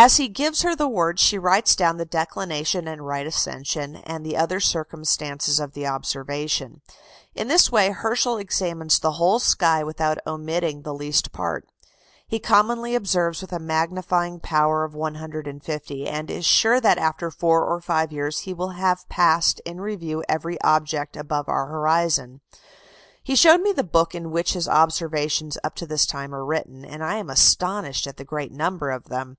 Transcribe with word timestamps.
As 0.00 0.16
he 0.16 0.28
gives 0.28 0.62
her 0.62 0.76
the 0.76 0.86
word, 0.86 1.18
she 1.18 1.38
writes 1.38 1.74
down 1.74 1.96
the 1.96 2.04
declination 2.04 2.86
and 2.86 3.04
right 3.04 3.26
ascension, 3.26 3.96
and 3.96 4.24
the 4.24 4.36
other 4.36 4.60
circumstances 4.60 5.58
of 5.58 5.72
the 5.72 5.88
observation. 5.88 6.82
In 7.34 7.48
this 7.48 7.72
way 7.72 7.90
Herschel 7.90 8.36
examines 8.36 9.00
the 9.00 9.14
whole 9.14 9.40
sky 9.40 9.82
without 9.82 10.24
omitting 10.24 10.82
the 10.82 10.94
least 10.94 11.32
part. 11.32 11.66
He 12.28 12.38
commonly 12.38 12.94
observes 12.94 13.40
with 13.40 13.50
a 13.52 13.58
magnifying 13.58 14.38
power 14.38 14.84
of 14.84 14.94
one 14.94 15.16
hundred 15.16 15.48
and 15.48 15.64
fifty, 15.64 16.06
and 16.06 16.30
is 16.30 16.46
sure 16.46 16.80
that 16.80 16.98
after 16.98 17.28
four 17.28 17.64
or 17.64 17.80
five 17.80 18.12
years 18.12 18.40
he 18.42 18.54
will 18.54 18.70
have 18.78 19.08
passed 19.08 19.58
in 19.64 19.80
review 19.80 20.22
every 20.28 20.60
object 20.62 21.16
above 21.16 21.48
our 21.48 21.66
horizon. 21.66 22.40
He 23.20 23.34
showed 23.34 23.62
me 23.62 23.72
the 23.72 23.82
book 23.82 24.14
in 24.14 24.30
which 24.30 24.52
his 24.52 24.68
observations 24.68 25.58
up 25.64 25.74
to 25.74 25.86
this 25.88 26.06
time 26.06 26.32
are 26.36 26.44
written, 26.44 26.84
and 26.84 27.02
I 27.02 27.16
am 27.16 27.28
astonished 27.28 28.06
at 28.06 28.16
the 28.16 28.24
great 28.24 28.52
number 28.52 28.92
of 28.92 29.06
them. 29.08 29.38